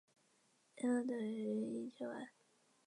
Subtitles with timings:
[0.77, 2.27] 一克若等于一千万。